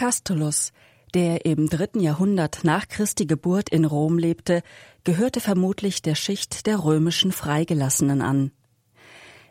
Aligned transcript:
Castulus, 0.00 0.72
der 1.12 1.44
im 1.44 1.68
dritten 1.68 2.00
Jahrhundert 2.00 2.60
nach 2.62 2.88
Christi 2.88 3.26
Geburt 3.26 3.68
in 3.68 3.84
Rom 3.84 4.16
lebte, 4.16 4.62
gehörte 5.04 5.40
vermutlich 5.40 6.00
der 6.00 6.14
Schicht 6.14 6.66
der 6.66 6.82
römischen 6.82 7.32
Freigelassenen 7.32 8.22
an. 8.22 8.50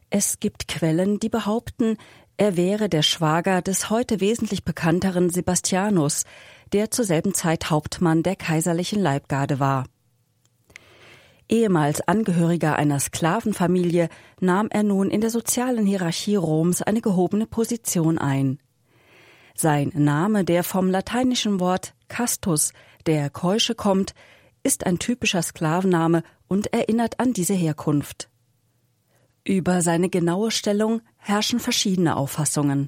Es 0.09 0.39
gibt 0.39 0.67
Quellen, 0.67 1.19
die 1.19 1.29
behaupten, 1.29 1.97
er 2.37 2.57
wäre 2.57 2.89
der 2.89 3.03
Schwager 3.03 3.61
des 3.61 3.91
heute 3.91 4.21
wesentlich 4.21 4.63
bekannteren 4.63 5.29
Sebastianus, 5.29 6.23
der 6.73 6.89
zur 6.89 7.05
selben 7.05 7.35
Zeit 7.35 7.69
Hauptmann 7.69 8.23
der 8.23 8.35
kaiserlichen 8.35 8.99
Leibgarde 8.99 9.59
war. 9.59 9.85
Ehemals 11.47 12.01
Angehöriger 12.01 12.75
einer 12.75 12.99
Sklavenfamilie 12.99 14.09
nahm 14.39 14.69
er 14.71 14.81
nun 14.81 15.11
in 15.11 15.21
der 15.21 15.29
sozialen 15.29 15.85
Hierarchie 15.85 16.37
Roms 16.37 16.81
eine 16.81 17.01
gehobene 17.01 17.45
Position 17.45 18.17
ein. 18.17 18.57
Sein 19.61 19.91
Name, 19.93 20.45
der 20.45 20.63
vom 20.63 20.89
lateinischen 20.89 21.59
Wort 21.59 21.93
Castus, 22.07 22.71
der 23.07 23.29
Keusche 23.29 23.75
kommt, 23.75 24.13
ist 24.63 24.85
ein 24.85 24.99
typischer 24.99 25.41
Sklavenname 25.41 26.23
und 26.47 26.71
erinnert 26.71 27.19
an 27.19 27.33
diese 27.33 27.55
Herkunft. 27.55 28.29
Über 29.43 29.81
seine 29.81 30.07
genaue 30.07 30.51
Stellung 30.51 31.01
herrschen 31.17 31.59
verschiedene 31.59 32.15
Auffassungen. 32.15 32.87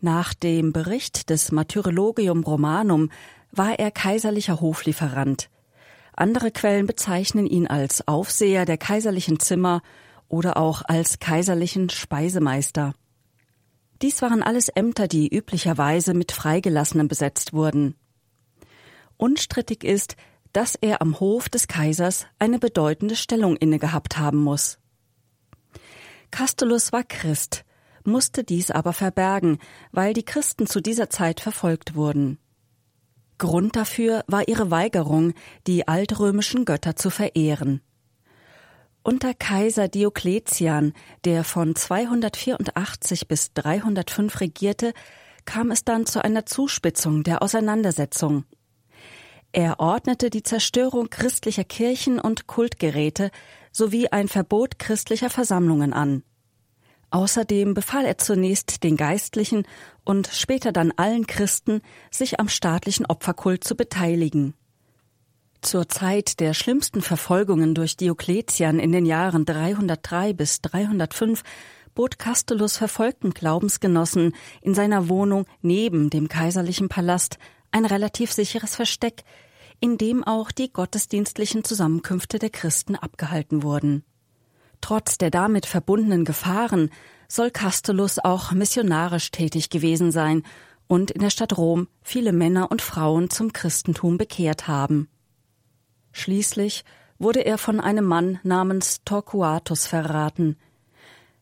Nach 0.00 0.34
dem 0.34 0.72
Bericht 0.72 1.30
des 1.30 1.50
Martyrologium 1.50 2.44
Romanum 2.44 3.10
war 3.50 3.76
er 3.76 3.90
kaiserlicher 3.90 4.60
Hoflieferant. 4.60 5.50
Andere 6.12 6.52
Quellen 6.52 6.86
bezeichnen 6.86 7.48
ihn 7.48 7.66
als 7.66 8.06
Aufseher 8.06 8.66
der 8.66 8.78
kaiserlichen 8.78 9.40
Zimmer 9.40 9.82
oder 10.28 10.58
auch 10.58 10.82
als 10.84 11.18
kaiserlichen 11.18 11.90
Speisemeister. 11.90 12.94
Dies 14.02 14.20
waren 14.20 14.42
alles 14.42 14.68
Ämter, 14.68 15.06
die 15.06 15.28
üblicherweise 15.28 16.12
mit 16.12 16.32
Freigelassenen 16.32 17.06
besetzt 17.06 17.52
wurden. 17.52 17.94
Unstrittig 19.16 19.84
ist, 19.84 20.16
dass 20.52 20.74
er 20.74 21.00
am 21.00 21.20
Hof 21.20 21.48
des 21.48 21.68
Kaisers 21.68 22.26
eine 22.40 22.58
bedeutende 22.58 23.14
Stellung 23.14 23.56
inne 23.56 23.78
gehabt 23.78 24.18
haben 24.18 24.38
muss. 24.38 24.78
Castulus 26.32 26.92
war 26.92 27.04
Christ, 27.04 27.64
musste 28.04 28.42
dies 28.42 28.70
aber 28.70 28.92
verbergen, 28.92 29.58
weil 29.92 30.14
die 30.14 30.24
Christen 30.24 30.66
zu 30.66 30.80
dieser 30.80 31.08
Zeit 31.08 31.40
verfolgt 31.40 31.94
wurden. 31.94 32.38
Grund 33.38 33.76
dafür 33.76 34.24
war 34.26 34.48
ihre 34.48 34.70
Weigerung, 34.70 35.34
die 35.66 35.86
altrömischen 35.86 36.64
Götter 36.64 36.96
zu 36.96 37.10
verehren. 37.10 37.80
Unter 39.04 39.34
Kaiser 39.34 39.88
Diokletian, 39.88 40.92
der 41.24 41.42
von 41.42 41.74
284 41.74 43.26
bis 43.26 43.52
305 43.52 44.40
regierte, 44.40 44.92
kam 45.44 45.72
es 45.72 45.84
dann 45.84 46.06
zu 46.06 46.22
einer 46.24 46.46
Zuspitzung 46.46 47.24
der 47.24 47.42
Auseinandersetzung. 47.42 48.44
Er 49.50 49.80
ordnete 49.80 50.30
die 50.30 50.44
Zerstörung 50.44 51.10
christlicher 51.10 51.64
Kirchen 51.64 52.20
und 52.20 52.46
Kultgeräte 52.46 53.32
sowie 53.72 54.06
ein 54.06 54.28
Verbot 54.28 54.78
christlicher 54.78 55.30
Versammlungen 55.30 55.92
an. 55.92 56.22
Außerdem 57.10 57.74
befahl 57.74 58.06
er 58.06 58.18
zunächst 58.18 58.84
den 58.84 58.96
Geistlichen 58.96 59.66
und 60.04 60.28
später 60.28 60.70
dann 60.70 60.92
allen 60.96 61.26
Christen, 61.26 61.82
sich 62.10 62.38
am 62.38 62.48
staatlichen 62.48 63.04
Opferkult 63.04 63.64
zu 63.64 63.74
beteiligen. 63.74 64.54
Zur 65.62 65.88
Zeit 65.88 66.40
der 66.40 66.54
schlimmsten 66.54 67.02
Verfolgungen 67.02 67.74
durch 67.74 67.96
Diokletian 67.96 68.80
in 68.80 68.90
den 68.90 69.06
Jahren 69.06 69.44
303 69.44 70.32
bis 70.32 70.60
305 70.60 71.42
bot 71.94 72.18
Castulus 72.18 72.76
verfolgten 72.76 73.30
Glaubensgenossen 73.30 74.34
in 74.60 74.74
seiner 74.74 75.08
Wohnung 75.08 75.46
neben 75.60 76.10
dem 76.10 76.28
kaiserlichen 76.28 76.88
Palast 76.88 77.38
ein 77.70 77.84
relativ 77.84 78.32
sicheres 78.32 78.74
Versteck, 78.74 79.22
in 79.78 79.98
dem 79.98 80.24
auch 80.24 80.50
die 80.50 80.72
gottesdienstlichen 80.72 81.62
Zusammenkünfte 81.62 82.40
der 82.40 82.50
Christen 82.50 82.96
abgehalten 82.96 83.62
wurden. 83.62 84.04
Trotz 84.80 85.16
der 85.16 85.30
damit 85.30 85.66
verbundenen 85.66 86.24
Gefahren 86.24 86.90
soll 87.28 87.52
Castulus 87.52 88.18
auch 88.18 88.50
missionarisch 88.50 89.30
tätig 89.30 89.70
gewesen 89.70 90.10
sein 90.10 90.42
und 90.88 91.12
in 91.12 91.20
der 91.20 91.30
Stadt 91.30 91.56
Rom 91.56 91.86
viele 92.02 92.32
Männer 92.32 92.72
und 92.72 92.82
Frauen 92.82 93.30
zum 93.30 93.52
Christentum 93.52 94.18
bekehrt 94.18 94.66
haben. 94.66 95.08
Schließlich 96.12 96.84
wurde 97.18 97.40
er 97.40 97.58
von 97.58 97.80
einem 97.80 98.04
Mann 98.04 98.38
namens 98.42 99.02
Torquatus 99.04 99.86
verraten. 99.86 100.56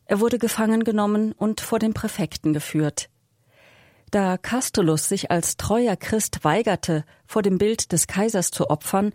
Er 0.04 0.20
wurde 0.20 0.38
gefangen 0.38 0.84
genommen 0.84 1.32
und 1.32 1.60
vor 1.60 1.78
den 1.78 1.94
Präfekten 1.94 2.52
geführt. 2.52 3.08
Da 4.10 4.38
Castulus 4.38 5.08
sich 5.08 5.30
als 5.30 5.56
treuer 5.56 5.96
Christ 5.96 6.42
weigerte, 6.42 7.04
vor 7.26 7.42
dem 7.42 7.58
Bild 7.58 7.92
des 7.92 8.08
Kaisers 8.08 8.50
zu 8.50 8.68
opfern, 8.68 9.12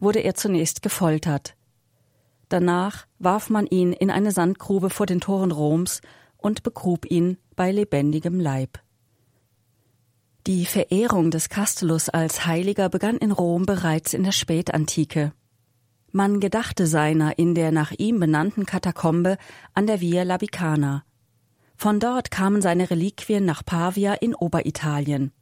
wurde 0.00 0.20
er 0.20 0.34
zunächst 0.34 0.82
gefoltert. 0.82 1.56
Danach 2.50 3.06
warf 3.18 3.48
man 3.48 3.66
ihn 3.66 3.92
in 3.92 4.10
eine 4.10 4.32
Sandgrube 4.32 4.90
vor 4.90 5.06
den 5.06 5.20
Toren 5.20 5.50
Roms 5.50 6.02
und 6.36 6.62
begrub 6.62 7.10
ihn 7.10 7.38
bei 7.56 7.72
lebendigem 7.72 8.38
Leib. 8.38 8.83
Die 10.46 10.66
Verehrung 10.66 11.30
des 11.30 11.48
Castulus 11.48 12.10
als 12.10 12.44
Heiliger 12.44 12.90
begann 12.90 13.16
in 13.16 13.32
Rom 13.32 13.64
bereits 13.64 14.12
in 14.12 14.24
der 14.24 14.32
Spätantike. 14.32 15.32
Man 16.12 16.38
gedachte 16.38 16.86
seiner 16.86 17.38
in 17.38 17.54
der 17.54 17.72
nach 17.72 17.92
ihm 17.92 18.20
benannten 18.20 18.66
Katakombe 18.66 19.38
an 19.72 19.86
der 19.86 20.02
Via 20.02 20.22
Labicana. 20.22 21.02
Von 21.76 21.98
dort 21.98 22.30
kamen 22.30 22.60
seine 22.60 22.90
Reliquien 22.90 23.46
nach 23.46 23.64
Pavia 23.64 24.12
in 24.12 24.34
Oberitalien. 24.34 25.32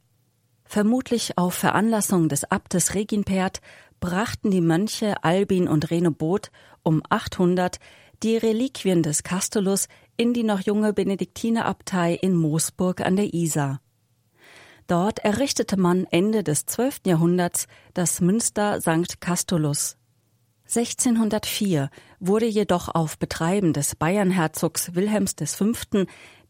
Vermutlich 0.63 1.37
auf 1.37 1.53
Veranlassung 1.53 2.29
des 2.29 2.45
Abtes 2.45 2.95
Reginpert 2.95 3.59
brachten 3.99 4.51
die 4.51 4.61
Mönche 4.61 5.21
Albin 5.21 5.67
und 5.67 5.91
Renobot 5.91 6.49
um 6.81 7.03
800 7.09 7.77
die 8.23 8.37
Reliquien 8.37 9.03
des 9.03 9.23
Castulus 9.23 9.89
in 10.15 10.33
die 10.33 10.43
noch 10.43 10.61
junge 10.61 10.93
Benediktinerabtei 10.93 12.13
in 12.13 12.37
Moosburg 12.37 13.01
an 13.01 13.17
der 13.17 13.33
Isar. 13.33 13.81
Dort 14.87 15.19
errichtete 15.19 15.77
man 15.77 16.05
Ende 16.11 16.43
des 16.43 16.65
12. 16.65 17.01
Jahrhunderts 17.05 17.67
das 17.93 18.21
Münster 18.21 18.81
St. 18.81 19.21
Castulus. 19.21 19.97
1604 20.65 21.89
wurde 22.19 22.45
jedoch 22.45 22.89
auf 22.89 23.17
Betreiben 23.17 23.73
des 23.73 23.95
Bayernherzogs 23.95 24.95
Wilhelms 24.95 25.35
V. 25.45 25.71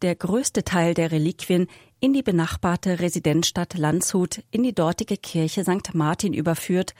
der 0.02 0.14
größte 0.14 0.64
Teil 0.64 0.94
der 0.94 1.10
Reliquien 1.10 1.66
in 2.00 2.12
die 2.12 2.22
benachbarte 2.22 3.00
Residenzstadt 3.00 3.76
Landshut 3.76 4.42
in 4.50 4.62
die 4.62 4.74
dortige 4.74 5.16
Kirche 5.16 5.64
St. 5.64 5.94
Martin 5.94 6.32
überführt 6.32 6.94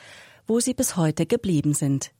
wo 0.46 0.60
sie 0.60 0.74
bis 0.74 0.96
heute 0.96 1.26
geblieben 1.26 1.74
sind. 1.74 2.12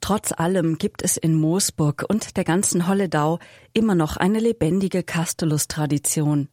Trotz 0.00 0.32
allem 0.32 0.78
gibt 0.78 1.02
es 1.02 1.16
in 1.16 1.34
Moosburg 1.34 2.04
und 2.08 2.36
der 2.36 2.44
ganzen 2.44 2.86
Holledau 2.86 3.40
immer 3.72 3.96
noch 3.96 4.16
eine 4.16 4.38
lebendige 4.38 5.02
Castulus-Tradition. 5.02 6.48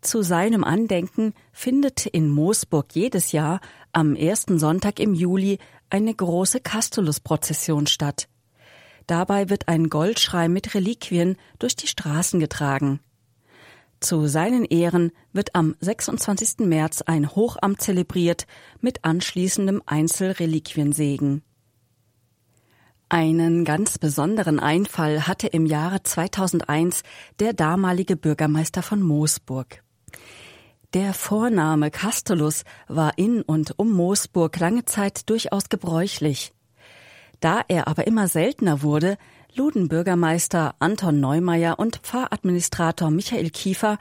Zu 0.00 0.22
seinem 0.22 0.64
Andenken 0.64 1.32
findet 1.52 2.06
in 2.06 2.30
Moosburg 2.30 2.94
jedes 2.94 3.32
Jahr 3.32 3.60
am 3.92 4.14
ersten 4.14 4.58
Sonntag 4.58 5.00
im 5.00 5.14
Juli 5.14 5.58
eine 5.90 6.14
große 6.14 6.60
Castulus-Prozession 6.60 7.86
statt. 7.86 8.28
Dabei 9.06 9.48
wird 9.48 9.68
ein 9.68 9.88
Goldschrei 9.88 10.48
mit 10.48 10.74
Reliquien 10.74 11.36
durch 11.58 11.76
die 11.76 11.86
Straßen 11.86 12.40
getragen. 12.40 13.00
Zu 14.00 14.26
seinen 14.26 14.64
Ehren 14.64 15.12
wird 15.32 15.54
am 15.54 15.74
26. 15.80 16.66
März 16.66 17.02
ein 17.02 17.34
Hochamt 17.34 17.80
zelebriert 17.80 18.46
mit 18.80 19.04
anschließendem 19.04 19.82
Einzelreliquiensegen. 19.86 21.42
Einen 23.08 23.64
ganz 23.64 23.98
besonderen 23.98 24.58
Einfall 24.58 25.22
hatte 25.28 25.46
im 25.46 25.64
Jahre 25.64 26.02
2001 26.02 27.04
der 27.38 27.52
damalige 27.52 28.16
Bürgermeister 28.16 28.82
von 28.82 29.00
Moosburg. 29.00 29.82
Der 30.94 31.12
Vorname 31.12 31.90
Castulus 31.90 32.64
war 32.88 33.18
in 33.18 33.42
und 33.42 33.78
um 33.78 33.92
Moosburg 33.92 34.58
lange 34.58 34.86
Zeit 34.86 35.28
durchaus 35.28 35.68
gebräuchlich. 35.68 36.54
Da 37.40 37.62
er 37.68 37.86
aber 37.86 38.06
immer 38.06 38.28
seltener 38.28 38.82
wurde, 38.82 39.18
luden 39.54 39.88
Bürgermeister 39.88 40.74
Anton 40.78 41.20
Neumeier 41.20 41.78
und 41.78 41.96
Pfarradministrator 41.96 43.10
Michael 43.10 43.50
Kiefer 43.50 43.98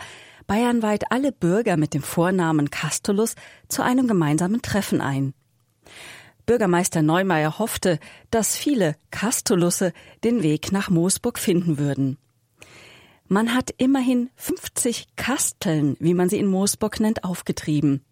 bayernweit 0.47 1.11
alle 1.11 1.31
Bürger 1.31 1.75
mit 1.75 1.93
dem 1.93 2.01
Vornamen 2.01 2.69
Castulus 2.69 3.35
zu 3.67 3.81
einem 3.81 4.07
gemeinsamen 4.07 4.61
Treffen 4.61 5.01
ein. 5.01 5.33
Bürgermeister 6.45 7.01
Neumeier 7.01 7.59
hoffte, 7.59 7.99
dass 8.29 8.55
viele 8.55 8.95
Castulusse 9.11 9.91
den 10.23 10.43
Weg 10.43 10.71
nach 10.71 10.89
Moosburg 10.89 11.39
finden 11.39 11.77
würden. 11.77 12.17
Man 13.27 13.55
hat 13.55 13.71
immerhin 13.77 14.29
50 14.35 15.15
Kasteln, 15.15 15.95
wie 15.99 16.13
man 16.13 16.29
sie 16.29 16.37
in 16.37 16.47
Moosburg 16.47 16.99
nennt, 16.99 17.23
aufgetrieben. 17.23 18.05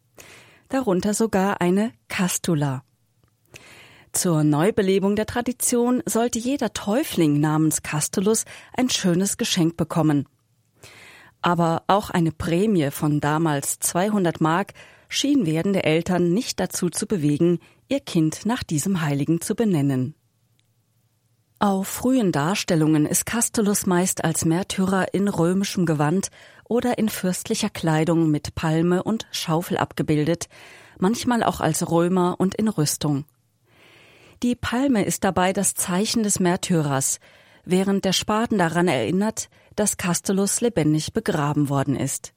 Darunter 0.70 1.14
sogar 1.14 1.62
eine 1.62 1.92
Castula. 2.08 2.84
Zur 4.12 4.44
Neubelebung 4.44 5.16
der 5.16 5.26
Tradition 5.26 6.02
sollte 6.06 6.40
jeder 6.40 6.74
Täufling 6.74 7.40
namens 7.40 7.84
Castulus 7.84 8.46
ein 8.76 8.90
schönes 8.90 9.38
Geschenk 9.38 9.78
bekommen. 9.78 10.28
Aber 11.42 11.84
auch 11.88 12.10
eine 12.10 12.32
Prämie 12.32 12.90
von 12.90 13.20
damals 13.20 13.80
200 13.80 14.42
Mark 14.42 14.74
schien 15.10 15.46
werdende 15.46 15.84
Eltern 15.84 16.34
nicht 16.34 16.60
dazu 16.60 16.90
zu 16.90 17.06
bewegen, 17.06 17.60
ihr 17.88 18.00
Kind 18.00 18.46
nach 18.46 18.64
diesem 18.64 19.02
Heiligen 19.02 19.42
zu 19.42 19.54
benennen. 19.54 20.16
Auf 21.64 21.88
frühen 21.88 22.34
Darstellungen 22.34 23.06
ist 23.06 23.26
Castulus 23.26 23.86
meist 23.86 24.26
als 24.26 24.44
Märtyrer 24.44 25.14
in 25.14 25.30
römischem 25.30 25.86
Gewand 25.86 26.28
oder 26.66 26.98
in 26.98 27.08
fürstlicher 27.08 27.70
Kleidung 27.70 28.30
mit 28.30 28.54
Palme 28.54 29.02
und 29.02 29.28
Schaufel 29.32 29.78
abgebildet, 29.78 30.50
manchmal 31.00 31.42
auch 31.42 31.62
als 31.62 31.90
Römer 31.90 32.36
und 32.38 32.54
in 32.54 32.68
Rüstung. 32.68 33.24
Die 34.44 34.56
Palme 34.56 35.06
ist 35.06 35.24
dabei 35.24 35.54
das 35.54 35.74
Zeichen 35.74 36.24
des 36.24 36.42
Märtyrers, 36.42 37.22
während 37.64 38.04
der 38.04 38.12
Spaten 38.12 38.58
daran 38.58 38.90
erinnert, 38.90 39.48
dass 39.78 39.96
Castulus 39.96 40.60
lebendig 40.60 41.14
begraben 41.14 41.70
worden 41.70 41.96
ist. 41.96 42.34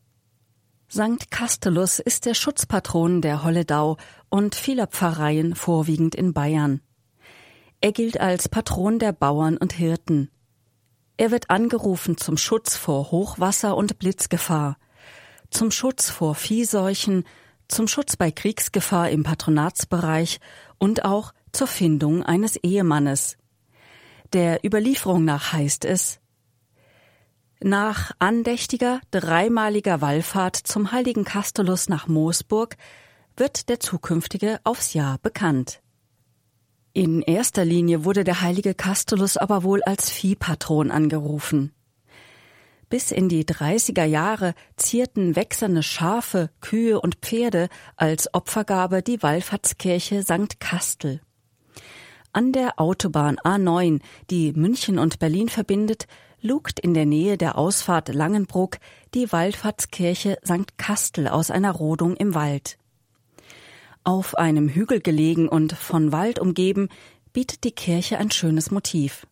Sankt 0.87 1.33
Castulus 1.33 1.99
ist 1.99 2.27
der 2.27 2.35
Schutzpatron 2.35 3.23
der 3.23 3.43
Holledau 3.43 3.97
und 4.29 4.55
vieler 4.55 4.87
Pfarreien 4.87 5.57
vorwiegend 5.57 6.15
in 6.15 6.33
Bayern. 6.33 6.81
Er 7.87 7.93
gilt 7.93 8.19
als 8.19 8.49
Patron 8.49 8.99
der 8.99 9.13
Bauern 9.13 9.57
und 9.57 9.73
Hirten. 9.73 10.29
Er 11.19 11.31
wird 11.31 11.51
angerufen 11.51 12.17
zum 12.17 12.37
Schutz 12.37 12.77
vor 12.77 13.13
Hochwasser 13.13 13.77
und 13.77 14.01
Blitzgefahr, 14.01 14.77
zum 15.51 15.71
Schutz 15.71 16.11
vor 16.11 16.35
Viehseuchen, 16.35 17.23
zum 17.69 17.87
Schutz 17.87 18.17
bei 18.17 18.33
Kriegsgefahr 18.33 19.11
im 19.11 19.23
Patronatsbereich 19.23 20.41
und 20.79 21.05
auch 21.05 21.33
zur 21.53 21.69
Findung 21.69 22.25
eines 22.25 22.57
Ehemannes. 22.57 23.37
Der 24.33 24.65
Überlieferung 24.67 25.25
nach 25.25 25.53
heißt 25.53 25.85
es 25.85 26.19
Nach 27.61 28.11
andächtiger 28.19 29.01
dreimaliger 29.13 30.01
Wallfahrt 30.01 30.57
zum 30.57 30.91
heiligen 30.91 31.23
Kastulus 31.23 31.89
nach 31.89 32.09
Moosburg 32.09 32.77
wird 33.37 33.69
der 33.69 33.79
zukünftige 33.79 34.59
aufs 34.65 34.93
Jahr 34.93 35.19
bekannt. 35.19 35.83
In 36.97 37.21
erster 37.21 37.67
Linie 37.67 38.07
wurde 38.07 38.25
der 38.25 38.41
heilige 38.41 38.73
Castulus 38.73 39.37
aber 39.37 39.65
wohl 39.65 39.83
als 39.83 40.09
Viehpatron 40.09 40.91
angerufen. 40.91 41.75
Bis 42.89 43.13
in 43.13 43.29
die 43.29 43.45
30er 43.45 44.07
Jahre 44.07 44.55
zierten 44.77 45.37
wechselnde 45.37 45.83
Schafe, 45.83 46.49
Kühe 46.63 46.99
und 46.99 47.17
Pferde 47.17 47.69
als 47.97 48.33
Opfergabe 48.33 49.03
die 49.03 49.23
Wallfahrtskirche 49.23 50.23
St. 50.23 50.59
Kastel. 50.59 51.21
An 52.33 52.53
der 52.53 52.81
Autobahn 52.81 53.37
A9, 53.41 54.01
die 54.31 54.55
München 54.55 54.99
und 54.99 55.19
Berlin 55.19 55.51
verbindet, 55.51 56.07
lugt 56.41 56.81
in 56.81 56.95
der 56.95 57.05
Nähe 57.05 57.37
der 57.37 57.59
Ausfahrt 57.59 58.09
Langenbruck 58.09 58.79
die 59.13 59.31
Wallfahrtskirche 59.31 60.39
St. 60.47 60.79
Kastel 60.79 61.29
aus 61.29 61.51
einer 61.51 61.73
Rodung 61.73 62.17
im 62.17 62.35
Wald. 62.35 62.79
Auf 64.07 64.39
einem 64.39 64.69
Hügel 64.69 65.01
gelegen 65.01 65.49
und 65.49 65.73
von 65.73 66.13
Wald 66.13 66.39
umgeben, 66.39 66.91
bietet 67.33 67.65
die 67.65 67.73
Kirche 67.73 68.19
ein 68.19 68.31
schönes 68.31 68.71
Motiv. 68.71 69.27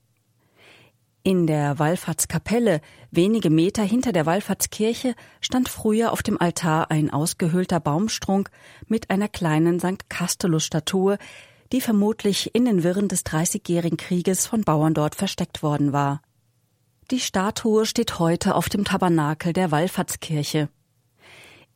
In 1.23 1.47
der 1.47 1.79
Wallfahrtskapelle, 1.79 2.81
wenige 3.13 3.51
Meter 3.51 3.85
hinter 3.85 4.11
der 4.11 4.27
Wallfahrtskirche, 4.27 5.15
stand 5.41 5.69
früher 5.69 6.11
auf 6.11 6.25
dem 6.25 6.41
Altar 6.41 6.91
ein 6.91 7.11
ausgehöhlter 7.11 7.79
Baumstrunk 7.79 8.51
mit 8.89 9.11
einer 9.11 9.29
kleinen 9.29 9.79
St. 9.79 10.11
Castulus-Statue, 10.11 11.19
die 11.71 11.81
vermutlich 11.81 12.53
in 12.57 12.65
den 12.65 12.83
Wirren 12.83 13.07
des 13.07 13.23
Dreißigjährigen 13.23 13.97
Krieges 13.97 14.49
von 14.49 14.63
Bauern 14.63 14.93
dort 14.93 15.15
versteckt 15.15 15.63
worden 15.63 15.93
war. 15.93 16.21
Die 17.13 17.21
Statue 17.21 17.87
steht 17.87 18.19
heute 18.19 18.57
auf 18.57 18.69
dem 18.69 18.85
Tabernakel 18.85 19.53
der 19.53 19.71
Wallfahrtskirche. 19.71 20.69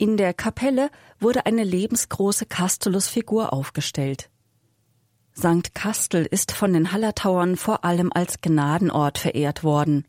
In 0.01 0.17
der 0.17 0.33
Kapelle 0.33 0.91
wurde 1.19 1.45
eine 1.45 1.65
lebensgroße 1.65 2.47
Castulus-Figur 2.47 3.53
aufgestellt. 3.53 4.31
St. 5.37 5.75
Kastel 5.75 6.25
ist 6.25 6.53
von 6.53 6.73
den 6.73 6.93
Hallertauern 6.93 7.57
vor 7.57 7.85
allem 7.85 8.13
als 8.15 8.41
Gnadenort 8.41 9.19
verehrt 9.19 9.65
worden. 9.65 10.07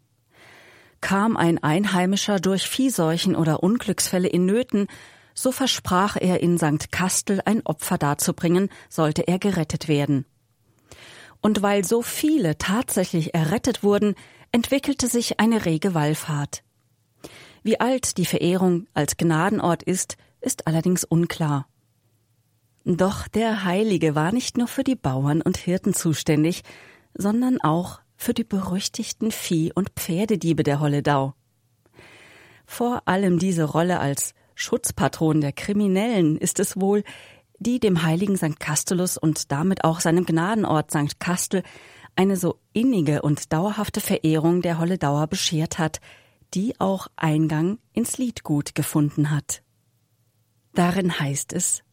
Kam 1.02 1.36
ein 1.36 1.58
Einheimischer 1.64 2.40
durch 2.40 2.70
Viehseuchen 2.70 3.36
oder 3.36 3.64
Unglücksfälle 3.64 4.28
in 4.28 4.46
Nöten, 4.46 4.86
so 5.34 5.52
versprach 5.52 6.18
er 6.18 6.40
in 6.40 6.60
St. 6.60 6.92
Kastel 6.92 7.42
ein 7.46 7.66
Opfer 7.66 7.98
darzubringen, 7.98 8.70
sollte 8.90 9.28
er 9.28 9.40
gerettet 9.40 9.88
werden. 9.88 10.26
Und 11.42 11.64
weil 11.64 11.84
so 11.84 12.04
viele 12.04 12.60
tatsächlich 12.60 13.34
errettet 13.34 13.82
wurden, 13.82 14.14
entwickelte 14.52 15.08
sich 15.08 15.40
eine 15.40 15.66
rege 15.66 15.96
Wallfahrt. 15.96 16.62
Wie 17.64 17.80
alt 17.80 18.18
die 18.18 18.26
Verehrung 18.26 18.88
als 18.94 19.18
Gnadenort 19.18 19.84
ist, 19.84 20.18
ist 20.42 20.68
allerdings 20.68 21.04
unklar. 21.04 21.68
Doch 22.86 23.28
der 23.28 23.66
Heilige 23.66 24.16
war 24.16 24.32
nicht 24.32 24.58
nur 24.58 24.68
für 24.68 24.84
die 24.84 24.96
Bauern 24.96 25.42
und 25.42 25.58
Hirten 25.58 25.94
zuständig, 25.94 26.64
sondern 27.14 27.60
auch 27.62 28.00
für 28.16 28.34
die 28.34 28.44
berüchtigten 28.44 29.32
Vieh- 29.32 29.74
und 29.74 29.90
Pferdediebe 29.92 30.64
der 30.64 30.80
Holledau. 30.80 31.34
Vor 32.66 33.04
allem 33.06 33.40
diese 33.40 33.64
Rolle 33.64 34.00
als 34.00 34.34
Schutzpatron 34.56 35.42
der 35.42 35.54
Kriminellen 35.54 36.38
ist 36.38 36.60
es 36.60 36.80
wohl, 36.80 37.04
die 37.60 37.80
dem 37.80 38.04
heiligen 38.04 38.38
St. 38.38 38.60
Castulus 38.60 39.18
und 39.18 39.52
damit 39.52 39.84
auch 39.84 40.00
seinem 40.00 40.26
Gnadenort 40.26 40.92
St. 40.92 41.20
Kastel 41.20 41.64
eine 42.16 42.36
so 42.36 42.60
innige 42.74 43.22
und 43.22 43.54
dauerhafte 43.54 44.02
Verehrung 44.02 44.62
der 44.62 44.80
Holledauer 44.80 45.28
beschert 45.28 45.78
hat, 45.78 46.00
die 46.54 46.80
auch 46.80 47.08
Eingang 47.16 47.80
ins 47.94 48.18
Liedgut 48.18 48.76
gefunden 48.76 49.30
hat. 49.32 49.64
Darin 50.74 51.20
heißt 51.20 51.54
es 51.54 51.84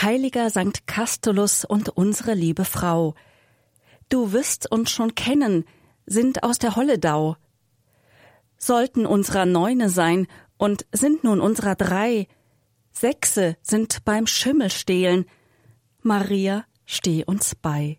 Heiliger 0.00 0.50
Sankt 0.50 0.86
Castulus 0.86 1.64
und 1.64 1.88
unsere 1.88 2.34
liebe 2.34 2.64
Frau, 2.64 3.14
du 4.08 4.32
wirst 4.32 4.70
uns 4.70 4.90
schon 4.90 5.14
kennen, 5.14 5.64
sind 6.04 6.42
aus 6.42 6.58
der 6.58 6.76
Holledau. 6.76 7.36
Sollten 8.56 9.06
unserer 9.06 9.46
Neune 9.46 9.88
sein 9.88 10.26
und 10.56 10.86
sind 10.92 11.24
nun 11.24 11.40
unserer 11.40 11.76
drei, 11.76 12.26
Sechse 12.92 13.56
sind 13.62 14.04
beim 14.04 14.26
Schimmelstehlen. 14.26 15.26
Maria, 16.02 16.64
steh 16.84 17.24
uns 17.24 17.54
bei. 17.54 17.98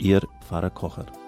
Ihr 0.00 0.22
Pfarrer 0.40 0.70
Kocher. 0.70 1.19